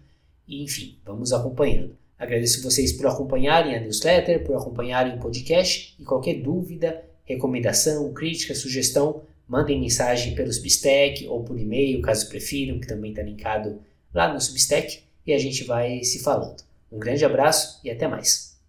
E 0.48 0.64
enfim, 0.64 0.98
vamos 1.06 1.32
acompanhando. 1.32 1.96
Agradeço 2.18 2.64
vocês 2.64 2.94
por 2.94 3.08
acompanharem 3.08 3.76
a 3.76 3.80
newsletter, 3.80 4.44
por 4.44 4.56
acompanharem 4.56 5.16
o 5.16 5.20
podcast 5.20 5.96
e 6.00 6.04
qualquer 6.04 6.36
dúvida, 6.36 7.04
recomendação, 7.26 8.14
crítica, 8.14 8.56
sugestão, 8.56 9.24
mandem 9.48 9.80
mensagem 9.80 10.36
pelo 10.36 10.52
Substack 10.52 11.28
ou 11.28 11.44
por 11.44 11.60
e-mail, 11.60 12.02
caso 12.02 12.30
prefiram, 12.30 12.80
que 12.80 12.88
também 12.88 13.12
está 13.12 13.24
linkado 13.24 13.82
lá 14.14 14.32
no 14.32 14.40
Substack 14.40 15.02
e 15.26 15.34
a 15.34 15.38
gente 15.38 15.64
vai 15.64 16.04
se 16.04 16.20
falando. 16.20 16.64
Um 16.92 17.00
grande 17.00 17.26
abraço 17.26 17.80
e 17.84 17.90
até 17.90 18.08
mais. 18.08 18.53